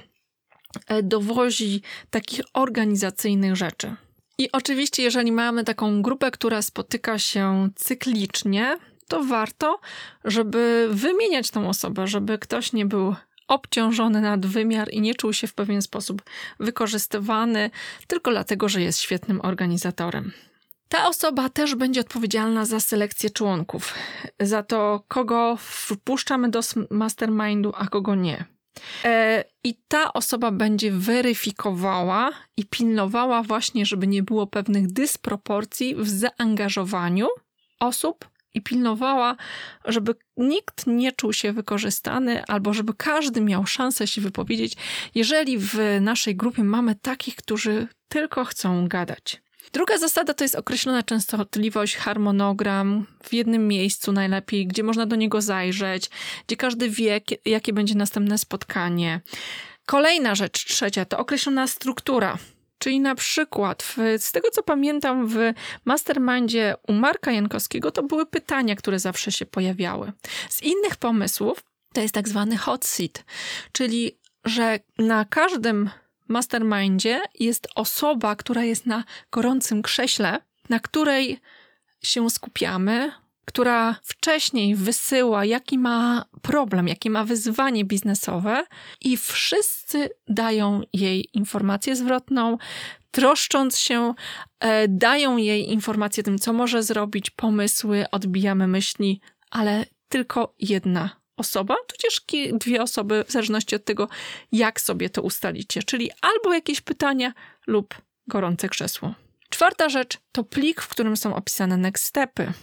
[0.88, 3.96] e, dowozi takich organizacyjnych rzeczy.
[4.38, 8.78] I oczywiście, jeżeli mamy taką grupę, która spotyka się cyklicznie,
[9.08, 9.80] to warto,
[10.26, 13.16] żeby wymieniać tą osobę, żeby ktoś nie był
[13.54, 16.22] obciążony nadwymiar i nie czuł się w pewien sposób
[16.60, 17.70] wykorzystywany
[18.08, 20.32] tylko dlatego, że jest świetnym organizatorem.
[20.90, 23.94] Ta osoba też będzie odpowiedzialna za selekcję członków,
[24.40, 28.46] za to, kogo wpuszczamy do mastermindu, a kogo nie.
[29.06, 36.10] E, I ta osoba będzie weryfikowała i pilnowała właśnie, żeby nie było pewnych dysproporcji w
[36.10, 37.28] zaangażowaniu
[37.80, 39.36] osób i pilnowała,
[39.86, 44.74] żeby nikt nie czuł się wykorzystany, albo żeby każdy miał szansę się wypowiedzieć,
[45.16, 49.44] jeżeli w naszej grupie mamy takich, którzy tylko chcą gadać.
[49.74, 55.42] Druga zasada to jest określona częstotliwość, harmonogram w jednym miejscu najlepiej, gdzie można do niego
[55.42, 56.10] zajrzeć,
[56.48, 59.22] gdzie każdy wie, jakie będzie następne spotkanie.
[59.86, 62.38] Kolejna rzecz, trzecia, to określona struktura.
[62.84, 65.38] Czyli na przykład, w, z tego co pamiętam, w
[65.86, 70.12] mastermindzie u Marka Jankowskiego to były pytania, które zawsze się pojawiały.
[70.50, 71.64] Z innych pomysłów
[71.94, 73.24] to jest tak zwany hot seat,
[73.72, 75.90] czyli że na każdym
[76.28, 81.40] mastermindzie jest osoba, która jest na gorącym krześle, na której
[82.04, 83.12] się skupiamy,
[83.46, 88.66] która wcześniej wysyła, jaki ma problem, jakie ma wyzwanie biznesowe,
[89.02, 92.58] i wszyscy dają jej informację zwrotną,
[93.12, 94.14] troszcząc się,
[94.60, 99.22] e, dają jej informację tym, co może zrobić, pomysły, odbijamy myśli,
[99.52, 102.22] ale tylko jedna osoba, tudzież
[102.54, 104.08] dwie osoby, w zależności od tego,
[104.52, 105.84] jak sobie to ustalicie.
[105.84, 107.34] Czyli albo jakieś pytania,
[107.68, 107.96] lub
[108.28, 109.14] gorące krzesło.
[109.50, 112.54] Czwarta rzecz to plik, w którym są opisane next stepy.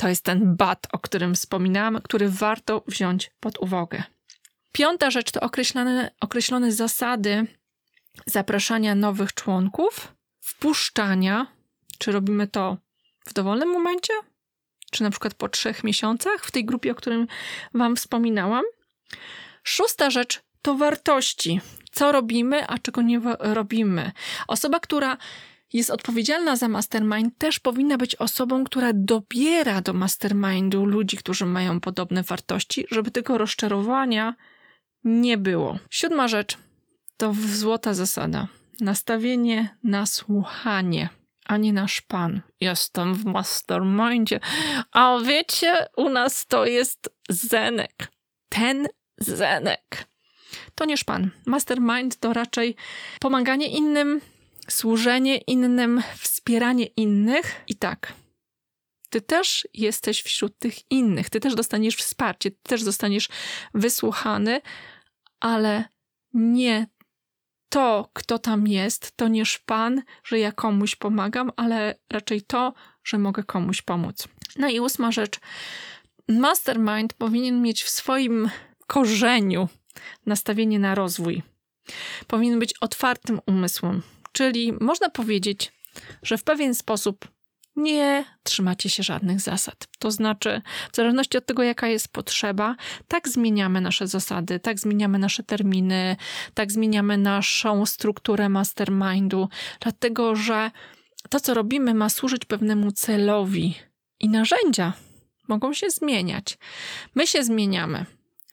[0.00, 4.02] To jest ten BAT, o którym wspominałam, który warto wziąć pod uwagę.
[4.72, 7.46] Piąta rzecz to określone, określone zasady
[8.26, 11.46] zapraszania nowych członków, wpuszczania,
[11.98, 12.76] czy robimy to
[13.26, 14.12] w dowolnym momencie,
[14.90, 17.26] czy na przykład po trzech miesiącach w tej grupie, o którym
[17.74, 18.64] Wam wspominałam.
[19.64, 21.60] Szósta rzecz to wartości.
[21.92, 24.12] Co robimy, a czego nie robimy.
[24.48, 25.16] Osoba, która
[25.72, 31.80] jest odpowiedzialna za mastermind, też powinna być osobą, która dobiera do mastermindu ludzi, którzy mają
[31.80, 34.34] podobne wartości, żeby tego rozczarowania
[35.04, 35.78] nie było.
[35.90, 36.58] Siódma rzecz
[37.16, 38.48] to złota zasada.
[38.80, 41.08] Nastawienie na słuchanie
[41.50, 42.40] a nie nasz pan.
[42.60, 44.40] Jestem w mastermindzie.
[44.92, 48.12] A wiecie, u nas to jest Zenek.
[48.48, 50.06] Ten Zenek.
[50.74, 51.30] To nie szpan.
[51.46, 52.76] Mastermind to raczej
[53.20, 54.20] pomaganie innym,
[54.70, 58.12] służenie innym, wspieranie innych i tak.
[59.10, 63.28] Ty też jesteś wśród tych innych, ty też dostaniesz wsparcie, ty też zostaniesz
[63.74, 64.60] wysłuchany,
[65.40, 65.84] ale
[66.34, 66.86] nie
[67.68, 73.18] to, kto tam jest, to nie szpan, że ja komuś pomagam, ale raczej to, że
[73.18, 74.28] mogę komuś pomóc.
[74.56, 75.40] No i ósma rzecz.
[76.28, 78.50] Mastermind powinien mieć w swoim
[78.86, 79.68] korzeniu
[80.26, 81.42] nastawienie na rozwój.
[82.26, 84.02] Powinien być otwartym umysłem,
[84.32, 85.72] czyli można powiedzieć,
[86.22, 87.28] że w pewien sposób
[87.76, 89.88] nie trzymacie się żadnych zasad.
[89.98, 90.62] To znaczy,
[90.92, 92.76] w zależności od tego, jaka jest potrzeba,
[93.08, 96.16] tak zmieniamy nasze zasady, tak zmieniamy nasze terminy,
[96.54, 99.48] tak zmieniamy naszą strukturę mastermindu,
[99.80, 100.70] dlatego że
[101.28, 103.74] to, co robimy, ma służyć pewnemu celowi
[104.20, 104.92] i narzędzia
[105.48, 106.58] mogą się zmieniać.
[107.14, 108.06] My się zmieniamy.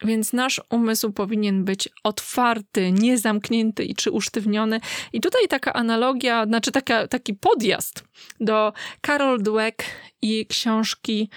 [0.03, 4.79] Więc nasz umysł powinien być otwarty, niezamknięty i czy usztywniony.
[5.13, 8.03] I tutaj taka analogia, znaczy taka, taki podjazd
[8.39, 8.73] do
[9.05, 9.83] Carol Dweck
[10.21, 11.29] i książki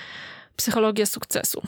[0.57, 1.63] Psychologia sukcesu.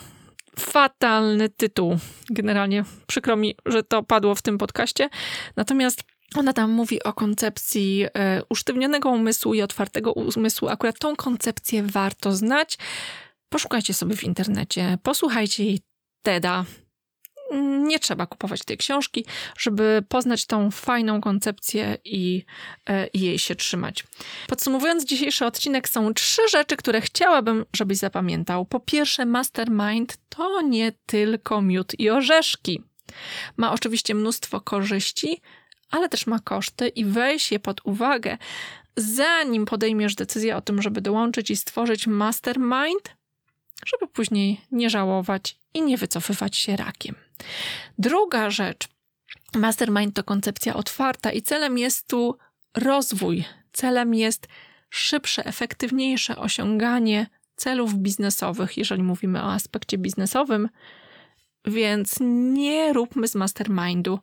[0.59, 1.99] Fatalny tytuł.
[2.31, 5.09] Generalnie przykro mi, że to padło w tym podcaście.
[5.57, 6.03] Natomiast
[6.37, 10.69] ona tam mówi o koncepcji e, usztywnionego umysłu i otwartego umysłu.
[10.69, 12.79] Akurat tą koncepcję warto znać.
[13.49, 15.81] Poszukajcie sobie w internecie, posłuchajcie jej
[16.23, 16.65] TEDa,
[17.61, 19.25] nie trzeba kupować tej książki,
[19.59, 22.45] żeby poznać tą fajną koncepcję i,
[22.87, 24.05] e, i, jej się trzymać.
[24.47, 28.65] Podsumowując dzisiejszy odcinek, są trzy rzeczy, które chciałabym, żebyś zapamiętał.
[28.65, 32.83] Po pierwsze, mastermind to nie tylko miód i orzeszki.
[33.57, 35.41] Ma oczywiście mnóstwo korzyści,
[35.91, 38.39] ale też ma koszty i weź je pod uwagę,
[38.97, 43.17] zanim podejmiesz decyzję o tym, żeby dołączyć i stworzyć mastermind,
[43.87, 47.15] żeby później nie żałować i nie wycofywać się rakiem.
[47.99, 48.89] Druga rzecz.
[49.55, 52.39] Mastermind to koncepcja otwarta i celem jest tu
[52.77, 53.45] rozwój.
[53.73, 54.49] Celem jest
[54.91, 57.27] szybsze, efektywniejsze osiąganie
[57.57, 60.69] celów biznesowych, jeżeli mówimy o aspekcie biznesowym.
[61.65, 62.17] Więc
[62.55, 64.19] nie róbmy z mastermindu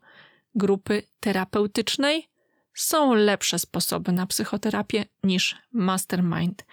[0.56, 2.30] grupy terapeutycznej.
[2.74, 6.66] Są lepsze sposoby na psychoterapię niż mastermind.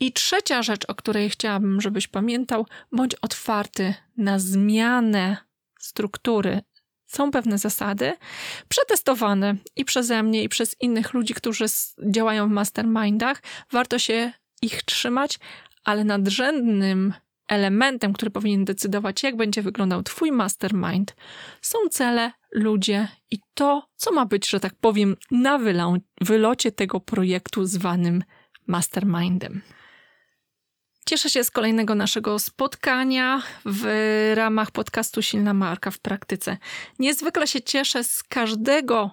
[0.00, 5.36] I trzecia rzecz, o której chciałabym, żebyś pamiętał, bądź otwarty na zmianę
[5.84, 6.60] struktury.
[7.06, 8.12] Są pewne zasady,
[8.68, 11.64] przetestowane i przeze mnie, i przez innych ludzi, którzy
[12.10, 13.42] działają w mastermindach.
[13.72, 14.32] Warto się
[14.62, 15.38] ich trzymać,
[15.84, 17.14] ale nadrzędnym
[17.48, 21.16] elementem, który powinien decydować, jak będzie wyglądał Twój mastermind,
[21.60, 25.58] są cele, ludzie i to, co ma być, że tak powiem, na
[26.20, 28.24] wylocie tego projektu zwanym
[28.66, 29.62] mastermindem.
[31.08, 33.86] Cieszę się z kolejnego naszego spotkania w
[34.34, 36.56] ramach podcastu Silna Marka w praktyce.
[36.98, 39.10] Niezwykle się cieszę z każdego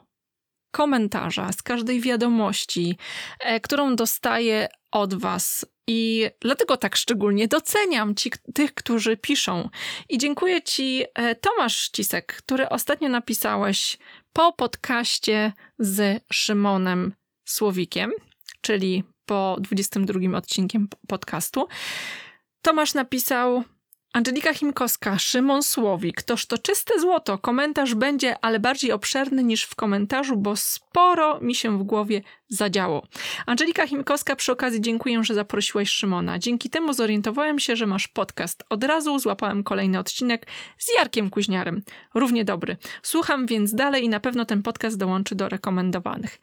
[0.72, 2.98] komentarza, z każdej wiadomości,
[3.40, 5.66] e, którą dostaję od Was.
[5.88, 9.70] I dlatego tak szczególnie doceniam ci, tych, którzy piszą.
[10.10, 13.98] I dziękuję Ci, e, Tomasz Cisek, który ostatnio napisałeś
[14.34, 17.14] po podcaście z Szymonem
[17.46, 18.12] Słowikiem,
[18.62, 21.68] czyli po 22 odcinkiem podcastu.
[22.62, 23.64] Tomasz napisał
[24.14, 26.24] Angelika Chimkowska, Szymon Słowik.
[26.24, 27.38] Toż to czyste złoto.
[27.38, 33.08] Komentarz będzie, ale bardziej obszerny niż w komentarzu, bo sporo mi się w głowie zadziało.
[33.46, 36.40] Angelika Chimkowska, przy okazji dziękuję, że zaprosiłeś Szymona.
[36.40, 38.64] Dzięki temu zorientowałem się, że masz podcast.
[38.70, 41.82] Od razu złapałem kolejny odcinek z Jarkiem Kuźniarem.
[42.14, 42.78] Równie dobry.
[43.04, 46.40] Słucham więc dalej i na pewno ten podcast dołączy do rekomendowanych.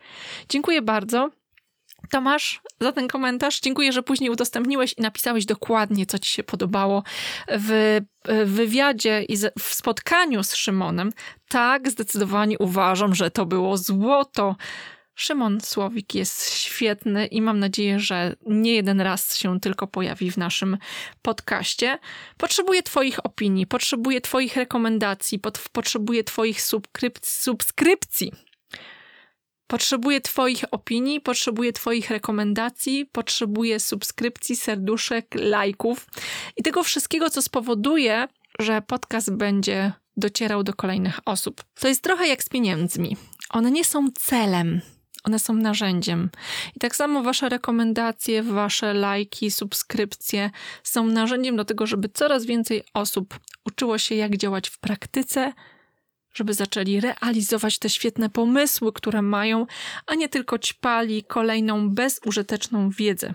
[0.49, 1.31] Dziękuję bardzo.
[2.11, 3.61] Tomasz, za ten komentarz.
[3.61, 7.03] Dziękuję, że później udostępniłeś i napisałeś dokładnie, co ci się podobało
[7.49, 8.01] w
[8.45, 11.13] wywiadzie i w spotkaniu z Szymonem.
[11.49, 14.57] Tak, zdecydowanie uważam, że to było złoto.
[15.15, 20.37] Szymon Słowik jest świetny i mam nadzieję, że nie jeden raz się tylko pojawi w
[20.37, 20.79] naszym
[21.23, 21.99] podcaście.
[22.37, 25.41] Potrzebuję Twoich opinii, potrzebuję Twoich rekomendacji,
[25.73, 26.63] potrzebuję Twoich
[27.23, 28.33] subskrypcji
[29.69, 36.07] Potrzebuję Twoich opinii, potrzebuję Twoich rekomendacji, potrzebuję subskrypcji, serduszek, lajków
[36.57, 41.65] i tego wszystkiego, co spowoduje, że podcast będzie docierał do kolejnych osób.
[41.81, 43.17] To jest trochę jak z pieniędzmi.
[43.51, 44.81] One nie są celem,
[45.25, 46.31] one są narzędziem.
[46.77, 50.51] I tak samo Wasze rekomendacje, Wasze lajki, subskrypcje
[50.83, 55.53] są narzędziem do tego, żeby coraz więcej osób uczyło się, jak działać w praktyce
[56.35, 59.67] żeby zaczęli realizować te świetne pomysły, które mają,
[60.07, 63.35] a nie tylko ćpali kolejną bezużyteczną wiedzę.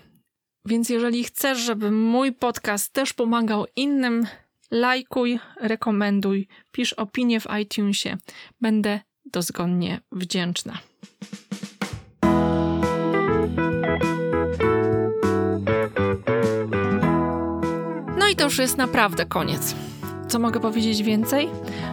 [0.66, 4.28] Więc jeżeli chcesz, żeby mój podcast też pomagał innym,
[4.72, 8.18] lajkuj, rekomenduj, pisz opinię w iTunesie.
[8.62, 10.80] Będę dozgonnie wdzięczna.
[18.18, 19.76] No i to już jest naprawdę koniec.
[20.34, 21.49] Co mogę powiedzieć więcej?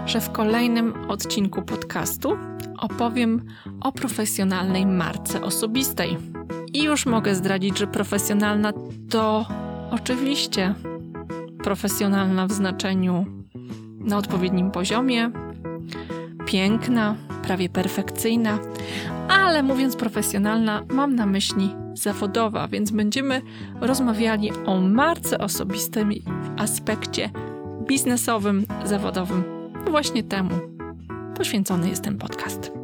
[0.07, 2.36] Że w kolejnym odcinku podcastu
[2.78, 3.45] opowiem
[3.80, 6.16] o profesjonalnej marce osobistej.
[6.72, 8.72] I już mogę zdradzić, że profesjonalna
[9.11, 9.47] to
[9.91, 10.74] oczywiście
[11.62, 13.26] profesjonalna w znaczeniu
[13.99, 15.30] na odpowiednim poziomie,
[16.47, 18.59] piękna, prawie perfekcyjna,
[19.28, 23.43] ale mówiąc profesjonalna, mam na myśli zawodowa, więc będziemy
[23.80, 27.30] rozmawiali o marce osobistej w aspekcie
[27.91, 29.45] biznesowym, zawodowym.
[29.91, 30.51] Właśnie temu
[31.36, 32.80] poświęcony jest ten podcast.